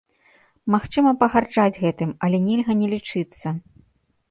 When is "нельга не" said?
2.49-2.87